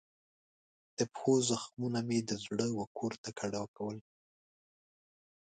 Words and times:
د 0.97 0.99
پښو 1.13 1.33
زخمونو 1.49 1.99
مې 2.07 2.19
د 2.29 2.31
زړه 2.43 2.65
وکور 2.79 3.13
ته 3.23 3.29
کډه 3.39 3.63
کول 3.77 3.97